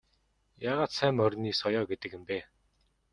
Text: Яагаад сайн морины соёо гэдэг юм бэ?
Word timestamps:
Яагаад 0.69 0.91
сайн 0.95 1.13
морины 1.19 1.51
соёо 1.61 1.83
гэдэг 1.91 2.11
юм 2.17 2.23
бэ? 2.29 2.39